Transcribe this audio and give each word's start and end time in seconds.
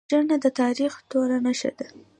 وژنه 0.09 0.35
د 0.43 0.47
تاریخ 0.61 0.93
توره 1.09 1.37
نښه 1.45 1.71
ده 1.77 1.87